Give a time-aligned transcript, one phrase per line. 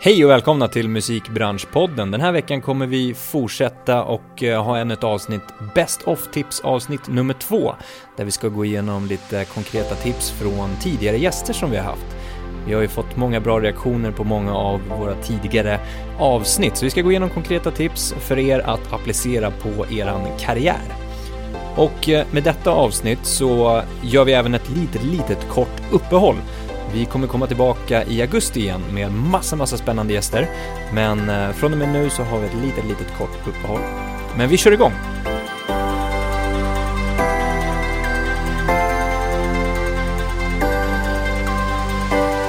[0.00, 2.10] Hej och välkomna till Musikbranschpodden.
[2.10, 5.42] Den här veckan kommer vi fortsätta och eh, ha ännu ett avsnitt,
[5.74, 7.74] Best of Tips avsnitt nummer två,
[8.16, 12.16] där vi ska gå igenom lite konkreta tips från tidigare gäster som vi har haft.
[12.66, 15.80] Vi har ju fått många bra reaktioner på många av våra tidigare
[16.18, 21.04] avsnitt, så vi ska gå igenom konkreta tips för er att applicera på er karriär.
[21.76, 26.36] Och eh, med detta avsnitt så gör vi även ett litet, litet kort uppehåll
[26.94, 30.48] vi kommer komma tillbaka i augusti igen med massa, massa spännande gäster.
[30.92, 33.80] Men eh, från och med nu så har vi ett litet, litet kort uppehåll.
[34.36, 34.92] Men vi kör igång!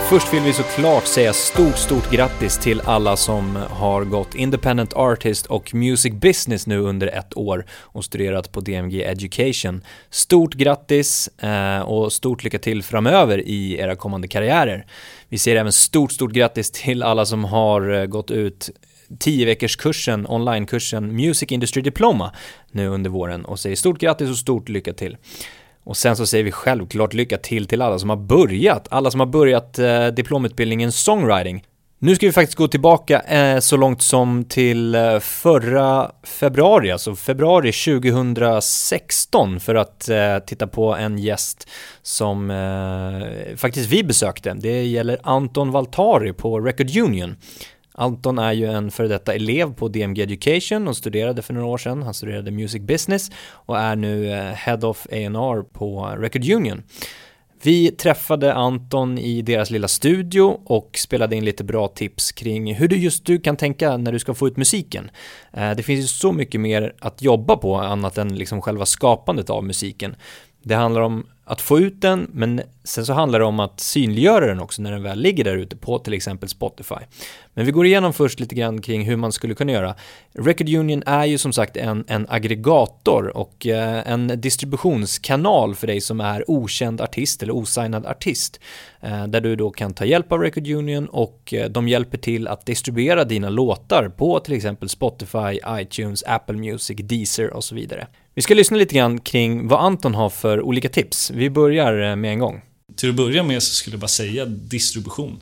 [0.09, 5.45] Först vill vi såklart säga stort, stort grattis till alla som har gått Independent Artist
[5.45, 9.83] och Music Business nu under ett år och studerat på DMG Education.
[10.09, 14.85] Stort grattis eh, och stort lycka till framöver i era kommande karriärer.
[15.29, 18.69] Vi säger även stort, stort grattis till alla som har eh, gått ut
[19.19, 22.31] 10 veckors kursen, onlinekursen Music Industry Diploma
[22.71, 25.17] nu under våren och säger stort grattis och stort lycka till.
[25.85, 29.19] Och sen så säger vi självklart lycka till till alla som har börjat, alla som
[29.19, 31.63] har börjat eh, diplomutbildningen songwriting.
[31.99, 37.15] Nu ska vi faktiskt gå tillbaka eh, så långt som till eh, förra februari, alltså
[37.15, 41.69] februari 2016 för att eh, titta på en gäst
[42.01, 44.53] som eh, faktiskt vi besökte.
[44.53, 47.35] Det gäller Anton Valtari på Record Union.
[47.97, 51.77] Anton är ju en före detta elev på DMG Education och studerade för några år
[51.77, 52.03] sedan.
[52.03, 56.83] Han studerade Music Business och är nu eh, Head of A&R på Record Union.
[57.61, 62.87] Vi träffade Anton i deras lilla studio och spelade in lite bra tips kring hur
[62.87, 65.11] du just du kan tänka när du ska få ut musiken.
[65.53, 69.49] Eh, det finns ju så mycket mer att jobba på annat än liksom själva skapandet
[69.49, 70.15] av musiken.
[70.63, 74.47] Det handlar om att få ut den, men sen så handlar det om att synliggöra
[74.47, 76.95] den också när den väl ligger där ute på till exempel Spotify.
[77.53, 79.95] Men vi går igenom först lite grann kring hur man skulle kunna göra.
[80.33, 86.01] Record Union är ju som sagt en, en aggregator och eh, en distributionskanal för dig
[86.01, 88.59] som är okänd artist eller osignad artist.
[89.01, 92.47] Eh, där du då kan ta hjälp av Record Union och eh, de hjälper till
[92.47, 98.07] att distribuera dina låtar på till exempel Spotify, iTunes, Apple Music, Deezer och så vidare.
[98.37, 101.31] Vi ska lyssna lite grann kring vad Anton har för olika tips.
[101.35, 102.61] Vi börjar eh, med en gång.
[102.95, 105.41] Till att börja med så skulle jag bara säga distribution.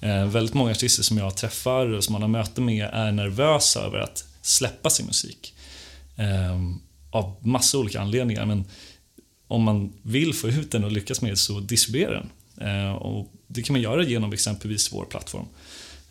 [0.00, 3.80] Eh, väldigt många artister som jag träffar och som man har möte med är nervösa
[3.80, 5.54] över att släppa sin musik.
[6.16, 6.60] Eh,
[7.10, 8.64] av massa olika anledningar men
[9.48, 12.30] om man vill få ut den och lyckas med det så distribuera den.
[12.68, 15.46] Eh, och det kan man göra genom exempelvis vår plattform.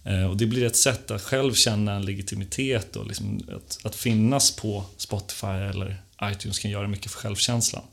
[0.03, 3.95] Eh, och det blir ett sätt att själv känna en legitimitet och liksom att, att,
[3.95, 7.83] finnas på Spotify eller iTunes kan göra mycket för självkänslan.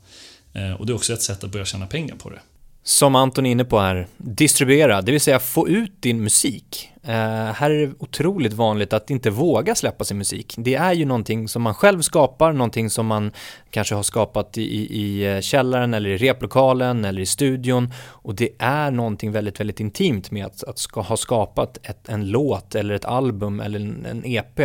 [0.53, 2.39] Eh, och det är också ett sätt att börja tjäna pengar på det.
[2.83, 6.91] Som Anton är inne på här, distribuera, det vill säga få ut din musik.
[7.03, 10.53] Eh, här är det otroligt vanligt att inte våga släppa sin musik.
[10.57, 13.31] Det är ju någonting som man själv skapar, någonting som man
[13.69, 14.61] kanske har skapat i,
[15.01, 17.93] i eh, källaren eller i replokalen eller i studion.
[18.07, 22.27] Och det är någonting väldigt, väldigt intimt med att, att ska, ha skapat ett, en
[22.27, 24.59] låt eller ett album eller en, en EP.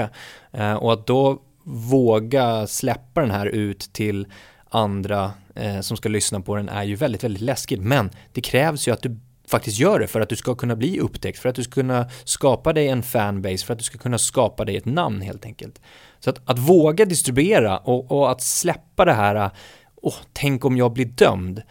[0.53, 4.27] Eh, och att då våga släppa den här ut till
[4.75, 7.81] andra eh, som ska lyssna på den är ju väldigt, väldigt läskigt.
[7.81, 11.01] Men det krävs ju att du faktiskt gör det för att du ska kunna bli
[11.01, 14.19] upptäckt, för att du ska kunna skapa dig en fanbase, för att du ska kunna
[14.19, 15.81] skapa dig ett namn helt enkelt.
[16.21, 19.51] Så att, att våga distribuera och, och att släppa det här,
[19.97, 21.63] åh, tänk om jag blir dömd.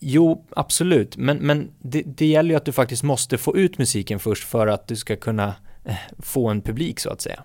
[0.00, 4.18] Jo, absolut, men, men det, det gäller ju att du faktiskt måste få ut musiken
[4.18, 5.54] först för att du ska kunna
[5.84, 7.42] eh, få en publik så att säga.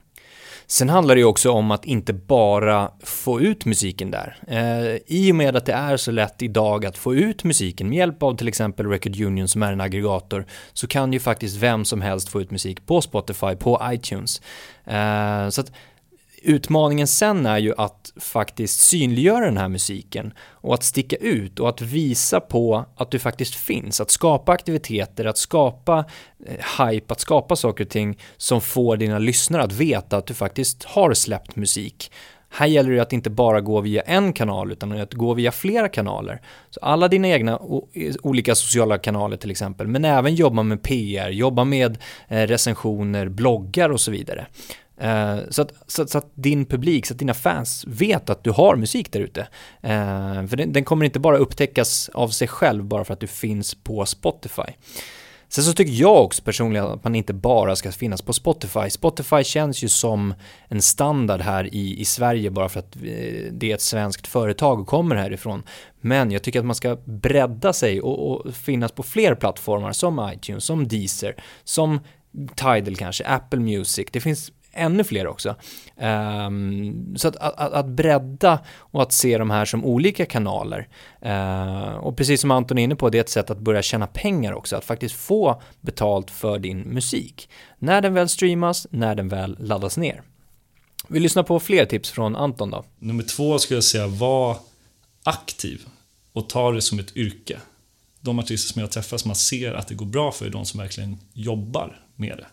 [0.70, 4.38] Sen handlar det ju också om att inte bara få ut musiken där.
[4.48, 7.98] Eh, I och med att det är så lätt idag att få ut musiken med
[7.98, 11.86] hjälp av till exempel Record Union som är en aggregator så kan ju faktiskt vem
[11.86, 14.42] som helst få ut musik på Spotify, på iTunes.
[14.86, 15.72] Eh, så att
[16.42, 21.70] Utmaningen sen är ju att faktiskt synliggöra den här musiken och att sticka ut och
[21.70, 26.06] att visa på att du faktiskt finns, att skapa aktiviteter, att skapa
[26.46, 30.34] eh, hype, att skapa saker och ting som får dina lyssnare att veta att du
[30.34, 32.12] faktiskt har släppt musik.
[32.50, 35.90] Här gäller det att inte bara gå via en kanal utan att gå via flera
[35.90, 36.42] kanaler.
[36.70, 37.60] Så alla dina egna
[38.22, 41.98] olika sociala kanaler till exempel, men även jobba med PR, jobba med
[42.28, 44.48] eh, recensioner, bloggar och så vidare.
[45.04, 48.52] Uh, så, att, så, så, att, din publik, så att dina fans vet att du
[48.52, 49.42] har musik där ute.
[49.84, 53.28] Uh, för den, den, kommer inte bara upptäckas av sig själv bara för att du
[53.28, 54.72] finns på Spotify.
[55.50, 58.90] Sen så tycker jag också personligen att man inte bara ska finnas på Spotify.
[58.90, 60.34] Spotify känns ju som
[60.68, 63.02] en standard här i, i Sverige bara för att eh,
[63.52, 65.64] det är ett svenskt företag och kommer härifrån.
[66.02, 70.32] Men jag tycker att man ska bredda sig och, och finnas på fler plattformar som
[70.34, 72.00] iTunes, som Deezer, som
[72.56, 75.56] Tidal kanske, Apple Music, det finns ännu fler också.
[75.96, 80.88] Um, så att, att, att, bredda och att se de här som olika kanaler.
[81.26, 84.08] Uh, och precis som Anton är inne på, det är ett sätt att börja tjäna
[84.08, 87.50] pengar också, att faktiskt få betalt för din musik.
[87.80, 90.22] När den väl streamas, när den väl laddas ner.
[91.08, 92.86] Vi lyssnar på fler tips från Anton då.
[93.00, 94.58] Nummer två skulle jag säga, var
[95.24, 95.86] aktiv
[96.34, 97.60] och ta det som ett yrke.
[98.22, 100.66] De artister som jag träffar som man ser att det går bra för är de
[100.66, 102.46] som verkligen jobbar med det.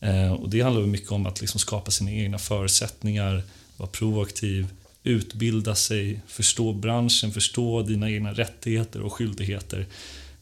[0.00, 3.42] Eh, och det handlar mycket om att liksom skapa sina egna förutsättningar,
[3.76, 4.66] vara proaktiv,
[5.02, 9.86] utbilda sig, förstå branschen, förstå dina egna rättigheter och skyldigheter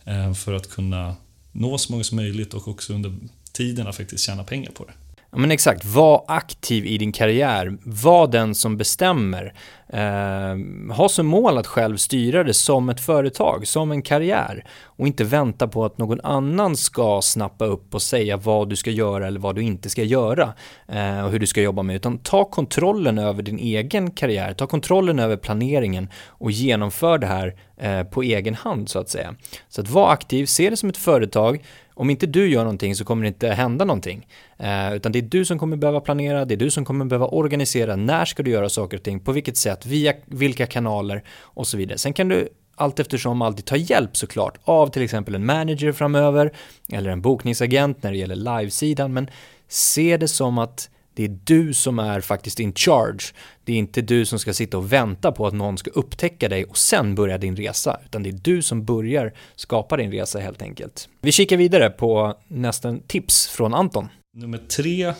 [0.04, 1.16] eh, för att kunna
[1.52, 3.16] nå så många som möjligt och också under
[3.52, 4.92] tiden att faktiskt tjäna pengar på det.
[5.34, 7.76] Ja, men exakt, var aktiv i din karriär.
[7.84, 9.54] Var den som bestämmer.
[9.88, 14.64] Eh, ha som mål att själv styra det som ett företag, som en karriär.
[14.82, 18.90] Och inte vänta på att någon annan ska snappa upp och säga vad du ska
[18.90, 20.52] göra eller vad du inte ska göra.
[20.88, 21.96] Eh, och hur du ska jobba med.
[21.96, 27.54] Utan ta kontrollen över din egen karriär, ta kontrollen över planeringen och genomför det här
[27.76, 29.34] eh, på egen hand så att säga.
[29.68, 31.64] Så att vara aktiv, se det som ett företag
[31.94, 34.26] om inte du gör någonting så kommer det inte hända någonting.
[34.58, 37.26] Eh, utan det är du som kommer behöva planera, det är du som kommer behöva
[37.26, 41.66] organisera, när ska du göra saker och ting, på vilket sätt, via vilka kanaler och
[41.66, 41.98] så vidare.
[41.98, 46.52] Sen kan du allt eftersom alltid ta hjälp såklart av till exempel en manager framöver
[46.92, 49.30] eller en bokningsagent när det gäller livesidan men
[49.68, 53.24] se det som att det är du som är faktiskt in charge.
[53.64, 56.64] Det är inte du som ska sitta och vänta på att någon ska upptäcka dig
[56.64, 60.62] och sen börja din resa, utan det är du som börjar skapa din resa helt
[60.62, 61.08] enkelt.
[61.20, 64.08] Vi kikar vidare på nästa tips från Anton.
[64.36, 65.14] Nummer tre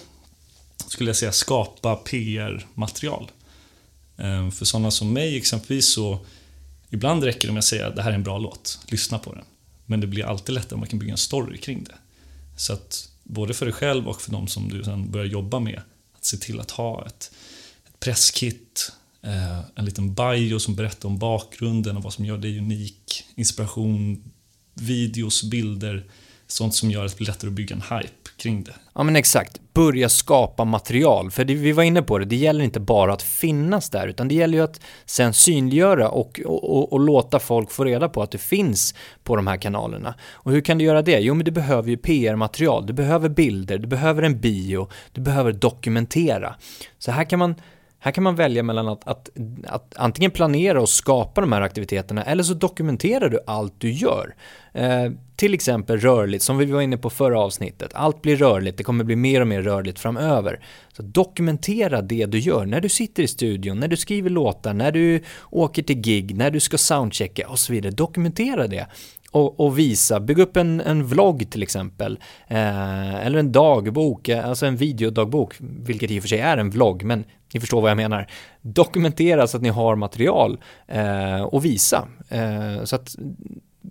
[0.86, 3.30] skulle jag säga skapa PR-material.
[4.16, 6.18] Ehm, för sådana som mig exempelvis så
[6.90, 9.32] ibland räcker det med att säga att det här är en bra låt, lyssna på
[9.32, 9.44] den.
[9.86, 11.94] Men det blir alltid lättare om man kan bygga en story kring det.
[12.56, 15.82] Så att både för dig själv och för de som du sen börjar jobba med,
[16.16, 17.34] att se till att ha ett,
[17.86, 18.92] ett presskit,
[19.22, 24.22] eh, en liten bio som berättar om bakgrunden och vad som gör dig unik, inspiration,
[24.74, 26.04] videos, bilder,
[26.46, 28.74] sånt som gör att det blir lättare att bygga en hype kring det.
[28.94, 31.30] Ja men exakt, börja skapa material.
[31.30, 34.28] För det, vi var inne på det, det gäller inte bara att finnas där, utan
[34.28, 38.22] det gäller ju att sen synliggöra och, och, och, och låta folk få reda på
[38.22, 40.14] att det finns på de här kanalerna.
[40.32, 41.18] Och hur kan du göra det?
[41.18, 45.52] Jo men du behöver ju PR-material, du behöver bilder, du behöver en bio, du behöver
[45.52, 46.54] dokumentera.
[46.98, 47.54] Så här kan man
[48.04, 49.30] här kan man välja mellan att, att,
[49.66, 54.34] att, antingen planera och skapa de här aktiviteterna eller så dokumenterar du allt du gör.
[54.72, 57.90] Eh, till exempel rörligt, som vi var inne på förra avsnittet.
[57.94, 60.64] Allt blir rörligt, det kommer bli mer och mer rörligt framöver.
[60.96, 64.92] Så dokumentera det du gör när du sitter i studion, när du skriver låtar, när
[64.92, 67.92] du åker till gig, när du ska soundchecka och så vidare.
[67.92, 68.86] Dokumentera det
[69.34, 74.48] och, och, visa, bygg upp en, en vlogg till exempel, eh, eller en dagbok, eh,
[74.48, 77.90] alltså en videodagbok, vilket i och för sig är en vlogg, men ni förstår vad
[77.90, 78.26] jag menar.
[78.60, 80.58] Dokumentera så att ni har material
[80.88, 82.08] eh, och visa.
[82.28, 83.16] Eh, så att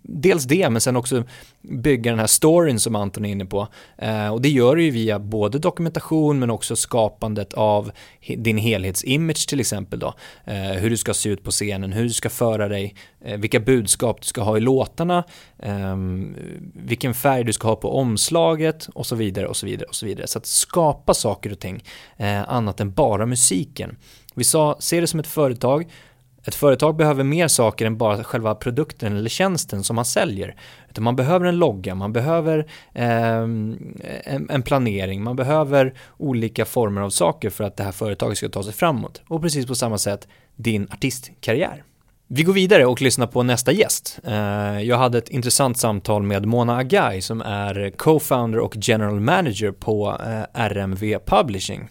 [0.02, 1.24] dels det, men sen också
[1.62, 3.68] bygga den här storyn som Anton är inne på.
[3.98, 7.92] Eh, och det gör du ju via både dokumentation men också skapandet av
[8.38, 10.14] din helhetsimage till exempel då.
[10.46, 12.96] Eh, hur du ska se ut på scenen, hur du ska föra dig,
[13.26, 15.24] eh, vilka budskap du ska ha i låtarna,
[15.60, 16.36] ehm,
[16.74, 20.06] vilken färg du ska ha på omslaget och så vidare och så vidare och så
[20.06, 20.28] vidare.
[20.28, 21.84] Så att skapa saker och ting
[22.18, 23.98] eh, annat än bara musiken.
[24.36, 25.86] Vi sa, se det som ett företag,
[26.46, 30.56] ett företag behöver mer saker än bara själva produkten eller tjänsten som man säljer.
[30.90, 32.60] Utan man behöver en logga, man behöver
[32.94, 33.08] eh,
[33.38, 38.50] en, en, planering, man behöver olika former av saker för att det här företaget ska
[38.50, 39.22] ta sig framåt.
[39.28, 41.84] Och precis på samma sätt din artistkarriär.
[42.36, 44.20] Vi går vidare och lyssnar på nästa gäst.
[44.24, 49.72] Eh, jag hade ett intressant samtal med Mona Agai som är co-founder och general manager
[49.72, 51.90] på eh, RMV Publishing.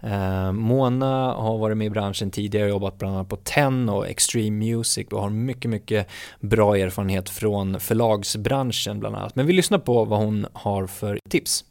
[0.00, 4.74] Eh, Mona har varit med i branschen tidigare, jobbat bland annat på Ten och Extreme
[4.74, 6.06] Music och har mycket, mycket
[6.40, 9.36] bra erfarenhet från förlagsbranschen bland annat.
[9.36, 11.64] Men vi lyssnar på vad hon har för tips.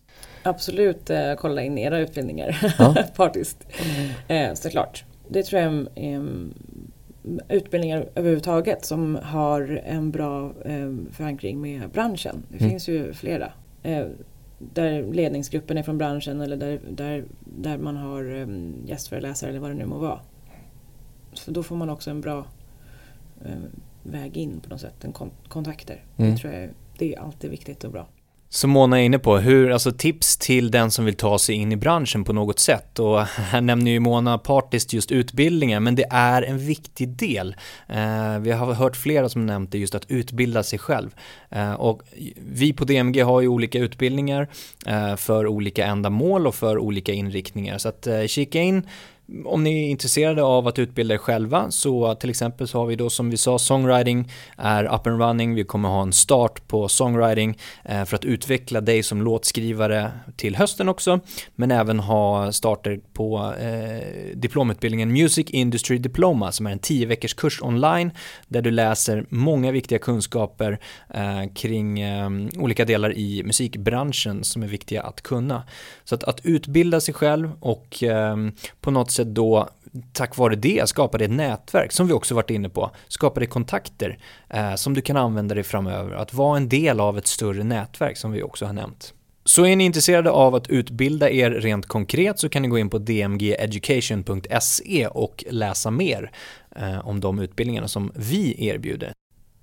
[0.44, 2.96] Absolut kolla in era utbildningar, ja.
[3.15, 3.68] partiskt.
[4.56, 5.03] Såklart.
[5.30, 5.88] Det tror jag är
[7.50, 12.44] utbildningar överhuvudtaget som har en bra eh, förankring med branschen.
[12.50, 12.70] Det mm.
[12.70, 13.51] finns ju flera.
[13.84, 14.06] Eh,
[14.60, 19.70] där ledningsgruppen är från branschen eller där, där, där man har um, gästföreläsare eller vad
[19.70, 20.20] det nu må vara.
[21.34, 22.46] Så då får man också en bra
[24.03, 26.03] väg in på något sätt, en kon kontakter.
[26.18, 26.32] Mm.
[26.32, 28.08] Det tror jag det är alltid viktigt och bra
[28.53, 31.72] som Mona är inne på, hur, alltså tips till den som vill ta sig in
[31.72, 33.00] i branschen på något sätt.
[33.00, 37.55] Och här nämner ju Mona partiskt just utbildningar, men det är en viktig del.
[37.88, 41.10] Eh, vi har hört flera som nämnt det, just att utbilda sig själv.
[41.50, 42.01] Eh, och
[42.36, 44.48] vi på DMG har ju olika utbildningar
[44.86, 47.77] eh, för olika ändamål och för olika inriktningar.
[47.77, 48.88] Så att eh, kika in
[49.46, 52.96] om ni är intresserade av att utbilda er själva så till exempel så har vi
[52.96, 55.56] då som vi sa songwriting är up and running.
[55.56, 60.56] Vi kommer ha en start på songwriting eh, för att utveckla dig som låtskrivare till
[60.56, 61.20] hösten också.
[61.56, 67.34] Men även ha starter på eh, diplomutbildningen Music Industry Diploma som är en 10 veckors
[67.34, 68.12] kurs online
[68.48, 70.80] där du läser många viktiga kunskaper
[71.13, 75.63] eh, kring eh, olika delar i musikbranschen som är viktiga att kunna.
[76.03, 78.38] Så att, att utbilda sig själv och eh,
[78.82, 79.70] på något sätt då
[80.13, 84.17] tack vare det skapade ett nätverk som vi också varit inne på, skapade kontakter
[84.50, 88.17] eh, som du kan använda dig framöver, att vara en del av ett större nätverk
[88.17, 89.13] som vi också har nämnt.
[89.46, 92.89] Så är ni intresserade av att utbilda er rent konkret så kan ni gå in
[92.89, 96.32] på dmgeducation.se och läsa mer
[96.75, 99.13] eh, om de utbildningarna som vi erbjuder.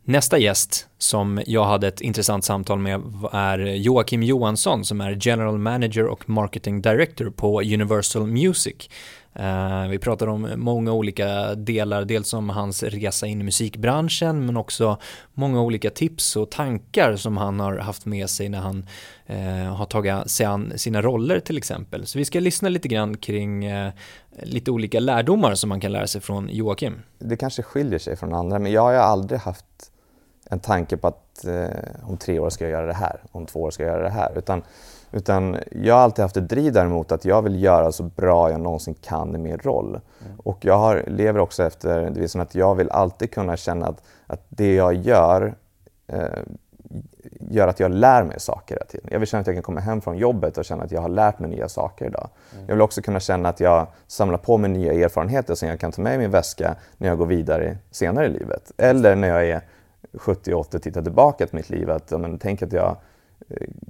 [0.04, 3.02] Nästa gäst som jag hade ett intressant samtal med
[3.33, 8.90] är Joakim Johansson som är General Manager och Marketing Director på Universal Music.
[9.34, 14.56] Eh, vi pratar om många olika delar, dels om hans resa in i musikbranschen men
[14.56, 14.99] också
[15.34, 18.87] många olika tips och tankar som han har haft med sig när han
[19.26, 22.06] eh, har tagit sig an sina roller till exempel.
[22.06, 23.92] Så vi ska lyssna lite grann kring eh,
[24.42, 27.02] lite olika lärdomar som man kan lära sig från Joakim.
[27.18, 29.90] Det kanske skiljer sig från andra men jag har aldrig haft
[30.50, 33.62] en tanke på att eh, om tre år ska jag göra det här, om två
[33.62, 34.38] år ska jag göra det här.
[34.38, 34.62] Utan
[35.12, 38.61] utan jag har alltid haft ett driv däremot att jag vill göra så bra jag
[38.61, 39.88] någonsin kan i min roll.
[39.88, 40.40] Mm.
[40.40, 44.45] Och jag har, lever också efter devisen att jag vill alltid kunna känna att, att
[44.49, 45.55] det jag gör
[46.07, 46.43] eh,
[47.40, 49.09] gör att jag lär mig saker hela tiden.
[49.12, 51.09] Jag vill känna att jag kan komma hem från jobbet och känna att jag har
[51.09, 52.29] lärt mig nya saker idag.
[52.52, 52.64] Mm.
[52.67, 55.93] Jag vill också kunna känna att jag samlar på mig nya erfarenheter som jag kan
[55.93, 58.73] ta med i min väska när jag går vidare senare i livet.
[58.76, 59.61] Eller när jag är
[60.12, 61.90] 70-80 och tittar tillbaka på mitt liv.
[61.90, 62.97] Att, men, tänk att jag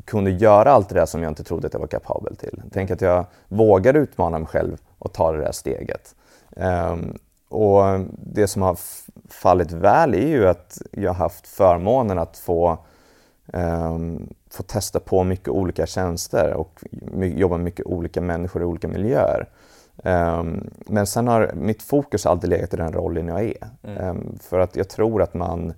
[0.04, 2.62] kunde göra allt det där som jag inte trodde att jag var kapabel till.
[2.72, 6.14] Tänk att jag vågar utmana mig själv och ta det där steget.
[6.56, 8.78] Um, och det som har
[9.28, 12.78] fallit väl är ju att jag har haft förmånen att få,
[13.46, 16.84] um, få testa på mycket olika tjänster och
[17.22, 19.48] jobba med mycket olika människor i olika miljöer.
[20.04, 23.68] Um, men sen har mitt fokus alltid legat i den rollen jag är.
[23.82, 24.38] Mm.
[24.40, 25.74] för att jag tror att man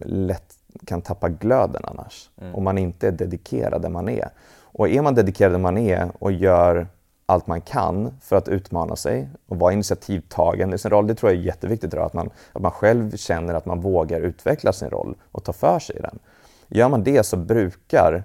[0.00, 2.30] lätt kan tappa glöden annars.
[2.40, 2.54] Mm.
[2.54, 4.28] Om man inte är dedikerad där man är.
[4.62, 6.86] Och är man dedikerad där man är och gör
[7.26, 11.06] allt man kan för att utmana sig och vara initiativtagen i sin roll.
[11.06, 14.72] Det tror jag är jätteviktigt att man, att man själv känner att man vågar utveckla
[14.72, 16.18] sin roll och ta för sig i den.
[16.68, 18.24] Gör man det så brukar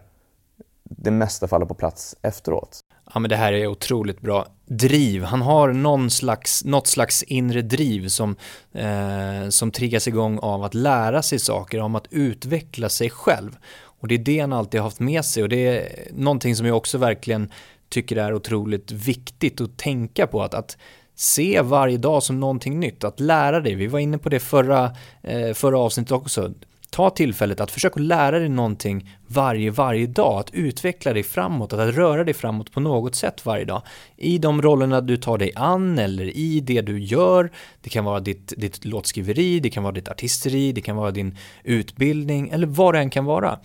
[0.83, 2.79] det mesta falla på plats efteråt.
[3.13, 5.23] Ja men det här är otroligt bra driv.
[5.23, 8.35] Han har någon slags, något slags inre driv som,
[8.73, 13.57] eh, som triggas igång av att lära sig saker, om att utveckla sig själv.
[13.99, 16.65] Och det är det han alltid har haft med sig och det är någonting som
[16.65, 17.51] jag också verkligen
[17.89, 20.43] tycker är otroligt viktigt att tänka på.
[20.43, 20.77] Att, att
[21.15, 23.75] se varje dag som någonting nytt, att lära dig.
[23.75, 26.53] Vi var inne på det förra, eh, förra avsnittet också
[26.93, 31.95] ta tillfället att försöka lära dig någonting varje, varje dag, att utveckla dig framåt, att
[31.95, 33.81] röra dig framåt på något sätt varje dag.
[34.17, 37.51] I de rollerna du tar dig an eller i det du gör.
[37.81, 41.37] Det kan vara ditt, ditt låtskriveri, det kan vara ditt artisteri, det kan vara din
[41.63, 43.59] utbildning eller vad det än kan vara.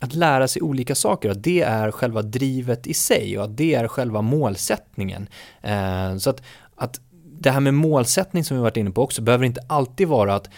[0.00, 3.74] Att lära sig olika saker, att det är själva drivet i sig och att det
[3.74, 5.28] är själva målsättningen.
[5.62, 6.42] Eh, så att,
[6.76, 7.00] att
[7.44, 10.50] det här med målsättning som vi varit inne på också behöver inte alltid vara att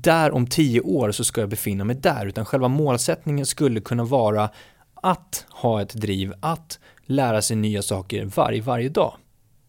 [0.00, 4.04] där om tio år så ska jag befinna mig där, utan själva målsättningen skulle kunna
[4.04, 4.50] vara
[4.94, 9.14] att ha ett driv, att lära sig nya saker varje, varje dag.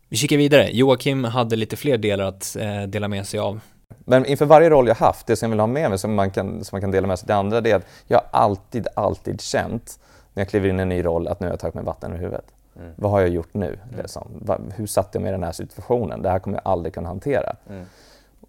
[0.10, 0.70] Vi kikar vidare.
[0.72, 3.60] Joakim hade lite fler delar att eh, dela med sig av.
[4.00, 6.32] Men inför varje roll jag haft, det som jag vill ha med mig som man
[6.32, 9.41] kan, som man kan dela med sig till andra, det är att jag alltid, alltid
[9.41, 10.00] känt
[10.34, 12.12] när jag kliver in i en ny roll att nu har jag tagit mig vatten
[12.12, 12.46] över huvudet.
[12.75, 12.91] Mm.
[12.96, 13.68] Vad har jag gjort nu?
[13.68, 14.01] Mm.
[14.01, 14.58] Liksom?
[14.75, 16.22] Hur satte jag mig i den här situationen?
[16.22, 17.56] Det här kommer jag aldrig kunna hantera.
[17.70, 17.86] Mm.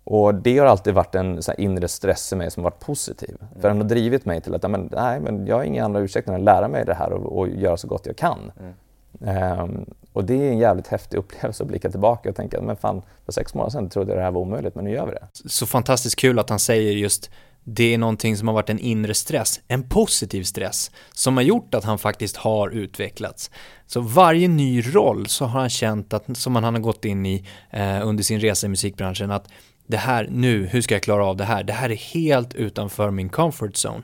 [0.04, 3.36] Och det har alltid varit en så inre stress i mig som varit positiv.
[3.40, 3.60] Mm.
[3.60, 6.32] För den har drivit mig till att men, nej, men jag har inga andra ursäkter
[6.32, 8.52] än att lära mig det här och, och göra så gott jag kan.
[8.60, 9.60] Mm.
[9.60, 13.02] Um, och det är en jävligt häftig upplevelse att blicka tillbaka och tänka men fan,
[13.24, 15.28] för sex månader sedan trodde jag det här var omöjligt, men nu gör vi det.
[15.32, 17.30] Så fantastiskt kul att han säger just
[17.64, 21.74] det är någonting som har varit en inre stress, en positiv stress, som har gjort
[21.74, 23.50] att han faktiskt har utvecklats.
[23.86, 27.46] Så varje ny roll så har han känt att, som han har gått in i
[27.70, 29.48] eh, under sin resa i musikbranschen, att
[29.90, 31.64] det här nu, hur ska jag klara av det här?
[31.64, 34.02] Det här är helt utanför min comfort zone.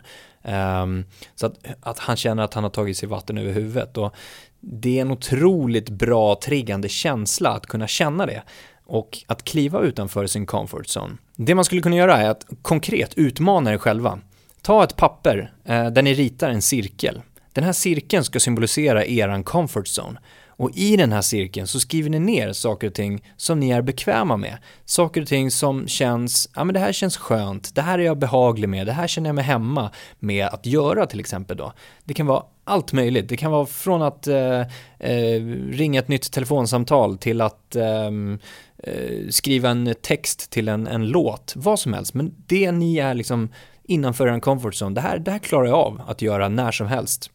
[0.83, 3.97] Um, så att, att han känner att han har tagit sig vatten över huvudet.
[3.97, 4.14] Och
[4.61, 8.43] det är en otroligt bra triggande känsla att kunna känna det
[8.87, 11.16] och att kliva utanför sin comfort zone.
[11.37, 14.19] Det man skulle kunna göra är att konkret utmana er själva.
[14.62, 17.23] Ta ett papper eh, där ni ritar en cirkel.
[17.52, 20.21] Den här cirkeln ska symbolisera eran comfort zone.
[20.57, 23.83] Och i den här cirkeln så skriver ni ner saker och ting som ni är
[23.83, 24.59] bekväma med.
[24.85, 28.19] Saker och ting som känns, ja men det här känns skönt, det här är jag
[28.19, 31.73] behaglig med, det här känner jag mig hemma med att göra till exempel då.
[32.05, 33.29] Det kan vara allt möjligt.
[33.29, 34.61] Det kan vara från att eh,
[34.99, 38.39] eh, ringa ett nytt telefonsamtal till att ehm,
[38.79, 42.15] eh, skriva en text till en, en låt, vad som helst.
[42.15, 43.49] Men det ni är liksom
[43.83, 46.87] innanför en comfort zone, det här, det här klarar jag av att göra när som
[46.87, 47.31] helst.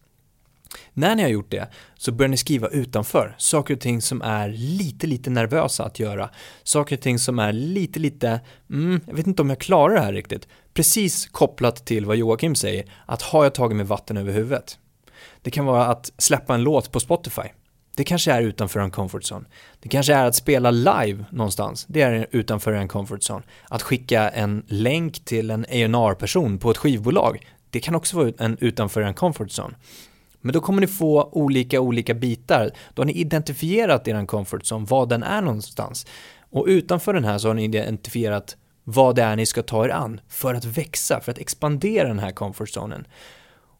[0.93, 4.49] När ni har gjort det så börjar ni skriva utanför saker och ting som är
[4.49, 6.29] lite, lite nervösa att göra.
[6.63, 10.01] Saker och ting som är lite, lite, mm, jag vet inte om jag klarar det
[10.01, 10.47] här riktigt.
[10.73, 14.77] Precis kopplat till vad Joakim säger, att har jag tagit mig vatten över huvudet?
[15.41, 17.49] Det kan vara att släppa en låt på Spotify.
[17.95, 19.45] Det kanske är utanför en comfort zone.
[19.79, 21.85] Det kanske är att spela live någonstans.
[21.89, 23.43] Det är utanför en comfort zone.
[23.69, 27.47] Att skicka en länk till en A&R-person på ett skivbolag.
[27.69, 29.75] Det kan också vara en utanför en comfort zone.
[30.41, 32.71] Men då kommer ni få olika, olika bitar.
[32.93, 36.07] Då har ni identifierat er comfort zone, vad den är någonstans.
[36.51, 39.89] Och utanför den här så har ni identifierat vad det är ni ska ta er
[39.89, 43.05] an för att växa, för att expandera den här comfort zonen.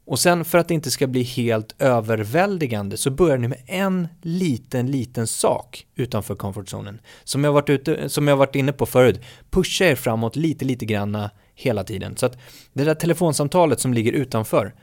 [0.05, 4.07] Och sen för att det inte ska bli helt överväldigande så börjar ni med en
[4.21, 7.01] liten, liten sak utanför comfortzonen.
[7.23, 10.85] Som jag varit, ute, som jag varit inne på förut, pusha er framåt lite, lite
[10.85, 12.17] granna hela tiden.
[12.17, 12.37] Så att
[12.73, 14.73] det där telefonsamtalet som ligger utanför,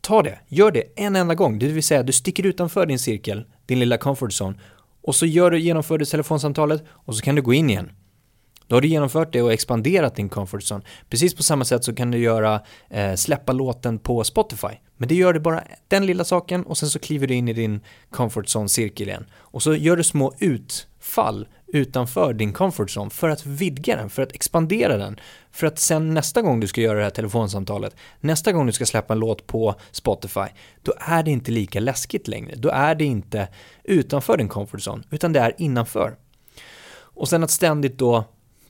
[0.00, 1.58] ta det, gör det en enda gång.
[1.58, 4.54] Det vill säga, du sticker utanför din cirkel, din lilla comfort zone,
[5.02, 7.90] och så gör du, genomför du telefonsamtalet och så kan du gå in igen.
[8.66, 10.84] Då har du genomfört det och expanderat din comfort zone.
[11.08, 14.68] Precis på samma sätt så kan du göra eh, släppa låten på Spotify.
[14.96, 17.52] Men det gör du bara den lilla saken och sen så kliver du in i
[17.52, 17.80] din
[18.10, 19.24] comfort zone-cirkel igen.
[19.32, 24.10] Och så gör du små ut fall utanför din comfort zone för att vidga den,
[24.10, 25.20] för att expandera den.
[25.50, 28.86] För att sen nästa gång du ska göra det här telefonsamtalet, nästa gång du ska
[28.86, 30.46] släppa en låt på Spotify,
[30.82, 32.54] då är det inte lika läskigt längre.
[32.56, 33.48] Då är det inte
[33.84, 36.16] utanför din comfort zone, utan det är innanför.
[36.92, 38.24] Och sen att ständigt då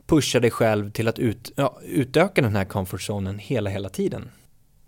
[0.06, 4.30] pusha dig själv till att ut, ja, utöka den här comfort zonen hela, hela tiden.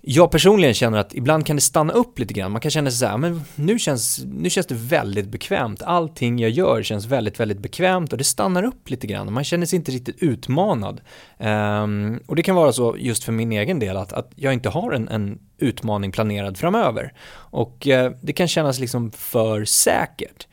[0.05, 2.53] Jag personligen känner att ibland kan det stanna upp lite grann.
[2.53, 5.83] Man kan känna sig så här, men nu känns, nu känns det väldigt bekvämt.
[5.83, 9.33] Allting jag gör känns väldigt, väldigt bekvämt och det stannar upp lite grann.
[9.33, 11.01] Man känner sig inte riktigt utmanad.
[11.39, 14.69] Um, och det kan vara så just för min egen del att, att jag inte
[14.69, 17.13] har en, en utmaning planerad framöver.
[17.35, 20.47] Och uh, det kan kännas liksom för säkert.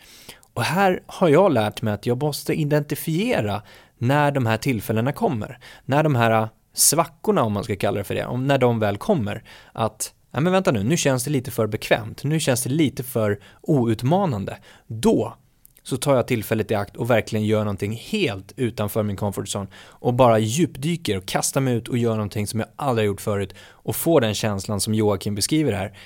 [0.54, 3.62] Och här har jag lärt mig att jag måste identifiera
[3.98, 5.60] när de här tillfällena kommer.
[5.86, 8.98] När de här svackorna, om man ska kalla det för det, om när de väl
[8.98, 12.70] kommer, att ja men vänta nu, nu känns det lite för bekvämt, nu känns det
[12.70, 14.58] lite för outmanande.
[14.88, 15.36] Då
[15.84, 19.68] så tar jag tillfället i akt och verkligen gör någonting helt utanför min comfort zone
[19.78, 23.54] och bara djupdyker och kastar mig ut och gör någonting som jag aldrig gjort förut
[23.70, 25.98] och får den känslan som Joakim beskriver här.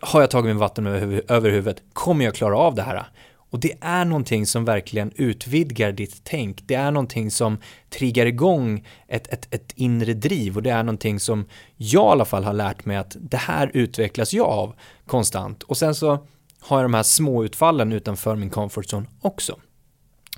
[0.00, 0.86] Har jag tagit min vatten
[1.28, 1.82] över huvudet?
[1.92, 3.06] Kommer jag klara av det här?
[3.54, 6.62] Och det är någonting som verkligen utvidgar ditt tänk.
[6.66, 7.58] Det är någonting som
[7.90, 12.24] triggar igång ett, ett, ett inre driv och det är någonting som jag i alla
[12.24, 14.74] fall har lärt mig att det här utvecklas jag av
[15.06, 15.62] konstant.
[15.62, 16.26] Och sen så
[16.60, 19.58] har jag de här små utfallen utanför min comfort zone också.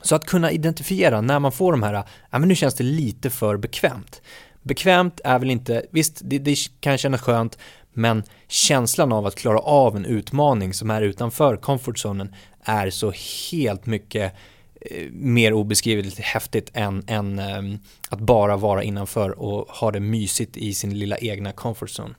[0.02, 3.30] Så att kunna identifiera när man får de här, ja men nu känns det lite
[3.30, 4.22] för bekvämt.
[4.62, 7.58] Bekvämt är väl inte, visst det, det kan kännas skönt,
[7.96, 13.12] men känslan av att klara av en utmaning som är utanför comfortzonen är så
[13.50, 14.34] helt mycket
[14.80, 17.78] eh, mer obeskrivligt häftigt än, än eh,
[18.10, 22.14] att bara vara innanför och ha det mysigt i sin lilla egna comfort zone.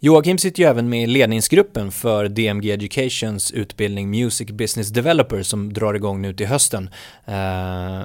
[0.00, 5.72] Joakim sitter ju även med i ledningsgruppen för DMG Educations utbildning Music Business Developer som
[5.72, 6.90] drar igång nu till hösten.
[7.24, 8.02] Eh,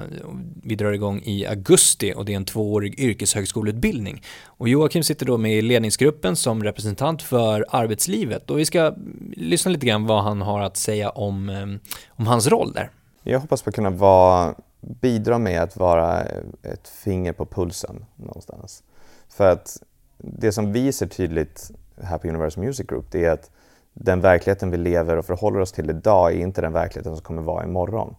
[0.62, 4.22] vi drar igång i augusti och det är en tvåårig yrkeshögskoleutbildning.
[4.44, 8.94] Och Joakim sitter då med i ledningsgruppen som representant för arbetslivet och vi ska
[9.36, 12.90] lyssna lite grann vad han har att säga om, eh, om hans roll där.
[13.22, 16.22] Jag hoppas på att kunna vara, bidra med att vara
[16.62, 18.82] ett finger på pulsen någonstans.
[19.28, 19.82] För att
[20.18, 21.70] det som vi ser tydligt
[22.02, 23.50] här på Universal Music Group, det är att
[23.92, 27.42] den verkligheten vi lever och förhåller oss till idag är inte den verkligheten som kommer
[27.42, 28.16] vara imorgon.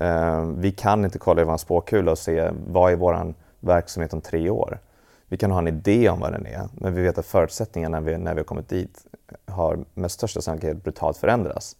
[0.00, 4.20] Uh, vi kan inte kolla i vår spåkula och se vad är vår verksamhet om
[4.20, 4.78] tre år.
[5.28, 8.06] Vi kan ha en idé om vad den är, men vi vet att förutsättningarna när
[8.06, 9.06] vi, när vi har kommit dit
[9.46, 11.76] har med största sannolikhet brutalt förändrats.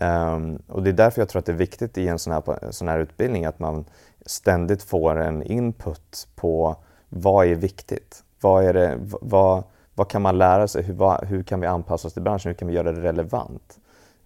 [0.00, 0.34] Mm.
[0.34, 2.70] Um, och det är därför jag tror att det är viktigt i en sån här,
[2.70, 3.84] sån här utbildning att man
[4.26, 6.76] ständigt får en input på
[7.08, 8.24] vad är viktigt?
[8.40, 9.62] Vad är det, vad,
[9.94, 10.82] vad kan man lära sig?
[10.82, 12.50] Hur, vad, hur kan vi anpassa oss till branschen?
[12.50, 13.78] Hur kan vi göra det relevant?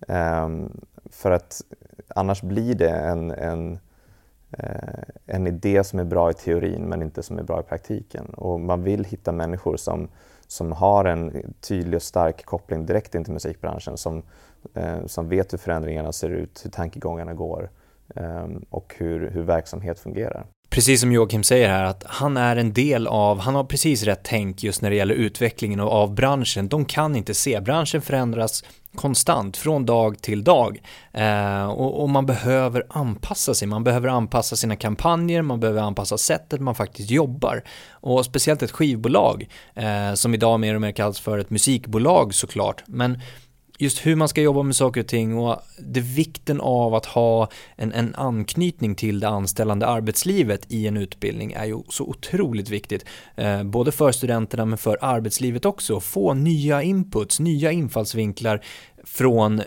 [0.08, 1.62] Um, för att
[2.08, 3.78] annars blir det en, en,
[4.62, 8.24] uh, en idé som är bra i teorin men inte som är bra i praktiken.
[8.24, 10.08] Och man vill hitta människor som,
[10.46, 14.22] som har en tydlig och stark koppling direkt in till musikbranschen, som,
[14.76, 17.70] uh, som vet hur förändringarna ser ut, hur tankegångarna går
[18.14, 20.46] um, och hur, hur verksamhet fungerar.
[20.70, 24.20] Precis som Joakim säger här, att han är en del av, han har precis rätt
[24.22, 26.68] tänk just när det gäller utvecklingen av branschen.
[26.68, 30.82] De kan inte se, branschen förändras konstant från dag till dag.
[31.12, 36.18] Eh, och, och, man behöver anpassa sig, man behöver anpassa sina kampanjer, man behöver anpassa
[36.18, 37.62] sättet man faktiskt jobbar.
[37.90, 42.82] Och speciellt ett skivbolag eh, som idag mer och mer kallas för ett musikbolag såklart,
[42.86, 43.20] men
[43.78, 47.48] just hur man ska jobba med saker och ting och det vikten av att ha
[47.76, 53.04] en, en anknytning till det anställande arbetslivet i en utbildning är ju så otroligt viktigt.
[53.36, 56.00] Eh, både för studenterna men för arbetslivet också.
[56.00, 58.60] Få nya inputs, nya infallsvinklar
[59.04, 59.64] från eh,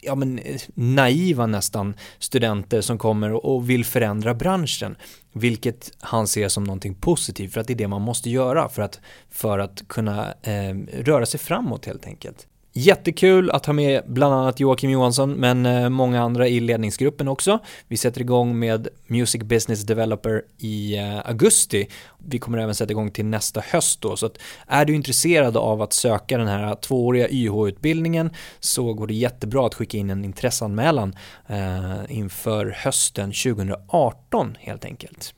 [0.00, 0.40] ja, men,
[0.74, 4.96] naiva nästan studenter som kommer och vill förändra branschen.
[5.32, 8.82] Vilket han ser som någonting positivt för att det är det man måste göra för
[8.82, 12.46] att, för att kunna eh, röra sig framåt helt enkelt.
[12.74, 17.58] Jättekul att ha med bland annat Joakim Johansson, men eh, många andra i ledningsgruppen också.
[17.88, 21.88] Vi sätter igång med Music Business Developer i eh, augusti.
[22.18, 25.82] Vi kommer även sätta igång till nästa höst då, så att är du intresserad av
[25.82, 28.30] att söka den här tvååriga YH-utbildningen
[28.60, 35.34] så går det jättebra att skicka in en intresseanmälan eh, inför hösten 2018 helt enkelt.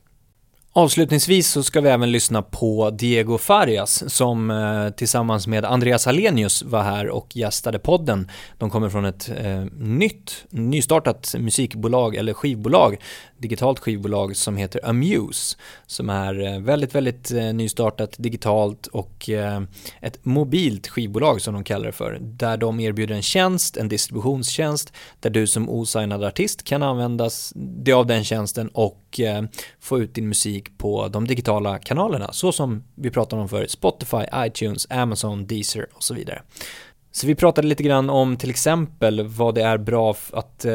[0.77, 6.63] Avslutningsvis så ska vi även lyssna på Diego Farias som eh, tillsammans med Andreas Hallenius
[6.63, 8.31] var här och gästade podden.
[8.57, 12.97] De kommer från ett eh, nytt, nystartat musikbolag eller skivbolag,
[13.37, 19.61] digitalt skivbolag som heter Amuse som är eh, väldigt, väldigt eh, nystartat digitalt och eh,
[20.01, 24.93] ett mobilt skivbolag som de kallar det för där de erbjuder en tjänst, en distributionstjänst
[25.19, 29.43] där du som osignad artist kan använda dig av den tjänsten och eh,
[29.79, 33.67] få ut din musik musik på de digitala kanalerna, så som vi pratade om för
[33.67, 36.41] Spotify, iTunes, Amazon, Deezer och så vidare.
[37.11, 40.73] Så vi pratade lite grann om till exempel vad det är bra att eh,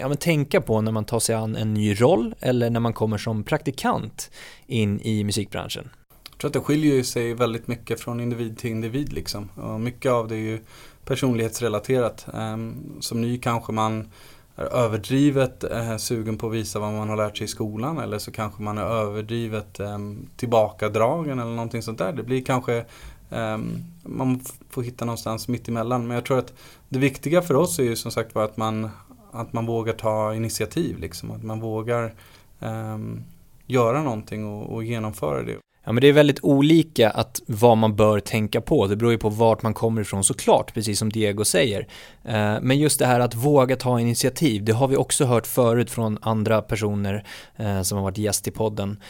[0.00, 3.18] ja, tänka på när man tar sig an en ny roll eller när man kommer
[3.18, 4.30] som praktikant
[4.68, 5.90] in i musikbranschen.
[6.30, 9.48] Jag tror att det skiljer sig väldigt mycket från individ till individ liksom.
[9.56, 10.60] Och mycket av det är ju
[11.04, 12.26] personlighetsrelaterat.
[12.34, 14.08] Um, som ny kanske man
[14.56, 18.18] är överdrivet eh, sugen på att visa vad man har lärt sig i skolan eller
[18.18, 19.98] så kanske man är överdrivet eh,
[20.36, 22.12] tillbakadragen eller någonting sånt där.
[22.12, 22.84] Det blir kanske
[23.30, 23.58] eh,
[24.02, 26.06] man får hitta någonstans mitt emellan.
[26.06, 26.52] Men jag tror att
[26.88, 28.90] det viktiga för oss är ju som sagt var att man,
[29.32, 30.98] att man vågar ta initiativ.
[30.98, 31.30] Liksom.
[31.30, 32.14] Att man vågar
[32.60, 33.22] ehm,
[33.66, 35.56] göra någonting och, och genomföra det.
[35.84, 38.86] Ja men det är väldigt olika att vad man bör tänka på.
[38.86, 41.88] Det beror ju på vart man kommer ifrån såklart, precis som Diego säger.
[42.24, 45.90] Eh, men just det här att våga ta initiativ, det har vi också hört förut
[45.90, 47.24] från andra personer
[47.56, 49.00] eh, som har varit gäst i podden.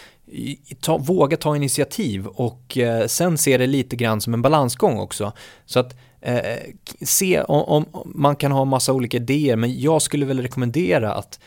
[0.80, 5.32] Ta, våga ta initiativ och eh, sen se det lite grann som en balansgång också.
[5.66, 6.58] Så att eh,
[7.00, 11.40] se om, om, man kan ha massa olika idéer, men jag skulle väl rekommendera att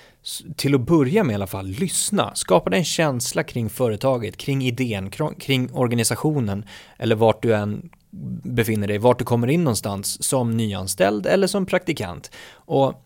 [0.56, 2.36] till att börja med i alla fall, lyssna.
[2.36, 6.66] Skapa dig en känsla kring företaget, kring idén, kring organisationen
[6.98, 7.90] eller vart du än
[8.44, 12.32] befinner dig, vart du kommer in någonstans som nyanställd eller som praktikant.
[12.54, 13.02] Och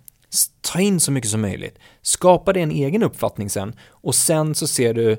[0.62, 1.80] ta in så mycket som möjligt.
[2.02, 5.18] Skapa dig en egen uppfattning sen och sen så ser du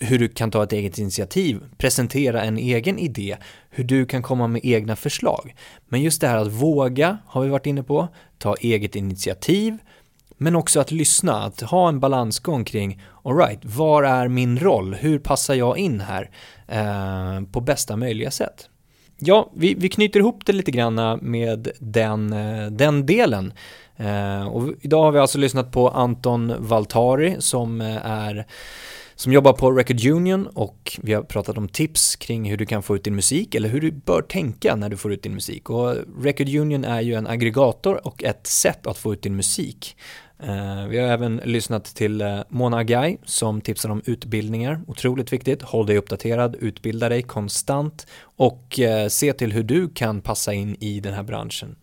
[0.00, 3.36] hur du kan ta ett eget initiativ, presentera en egen idé,
[3.70, 5.54] hur du kan komma med egna förslag.
[5.88, 8.08] Men just det här att våga, har vi varit inne på,
[8.38, 9.78] ta eget initiativ,
[10.36, 14.94] men också att lyssna, att ha en balansgång kring, alright, var är min roll?
[14.94, 16.30] Hur passar jag in här
[16.68, 18.68] eh, på bästa möjliga sätt?
[19.18, 23.52] Ja, vi, vi knyter ihop det lite grann med den, eh, den delen.
[23.96, 28.46] Eh, och idag har vi alltså lyssnat på Anton Valtari som eh, är
[29.20, 32.82] som jobbar på Record Union och vi har pratat om tips kring hur du kan
[32.82, 35.70] få ut din musik eller hur du bör tänka när du får ut din musik.
[35.70, 39.96] Och Record Union är ju en aggregator och ett sätt att få ut din musik.
[40.42, 45.62] Eh, vi har även lyssnat till eh, Mona Agai som tipsar om utbildningar, otroligt viktigt.
[45.62, 50.76] Håll dig uppdaterad, utbilda dig konstant och eh, se till hur du kan passa in
[50.80, 51.76] i den här branschen.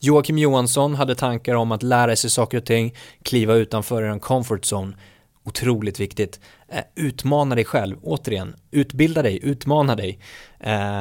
[0.00, 4.72] Joakim Johansson hade tankar om att lära sig saker och ting, kliva utanför en comfort
[4.72, 4.96] zone.
[5.44, 6.40] Otroligt viktigt.
[6.68, 10.18] Eh, utmana dig själv, återigen, utbilda dig, utmana dig.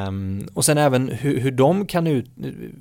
[0.07, 2.31] Um, och sen även hur, hur, de kan ut,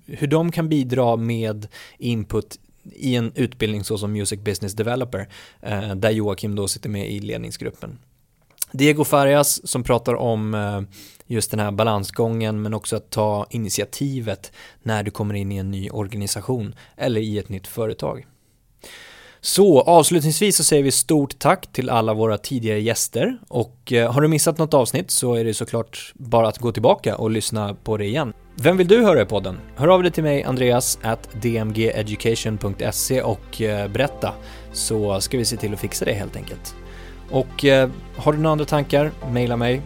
[0.06, 1.66] hur de kan bidra med
[1.98, 2.58] input
[2.92, 5.28] i en utbildning så som Music Business Developer,
[5.62, 7.98] eh, där Joakim då sitter med i ledningsgruppen.
[8.72, 10.82] Diego Farias som pratar om eh,
[11.26, 15.70] just den här balansgången men också att ta initiativet när du kommer in i en
[15.70, 18.26] ny organisation eller i ett nytt företag.
[19.42, 24.20] Så avslutningsvis så säger vi stort tack till alla våra tidigare gäster och eh, har
[24.20, 27.96] du missat något avsnitt så är det såklart bara att gå tillbaka och lyssna på
[27.96, 28.32] det igen.
[28.54, 29.60] Vem vill du höra i podden?
[29.76, 34.32] Hör av dig till mig Andreas at dmgeducation.se och eh, berätta
[34.72, 36.74] så ska vi se till att fixa det helt enkelt.
[37.30, 39.82] Och eh, har du några andra tankar, mejla mig.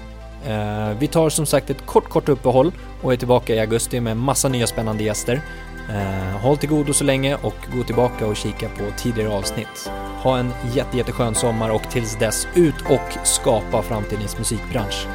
[0.46, 4.16] Eh, vi tar som sagt ett kort, kort uppehåll och är tillbaka i augusti med
[4.16, 5.40] massa nya spännande gäster.
[5.88, 9.90] Eh, håll till godo så länge och gå tillbaka och kika på tidigare avsnitt.
[10.22, 15.06] Ha en jätte, jätteskön sommar och tills dess ut och skapa framtidens musikbransch.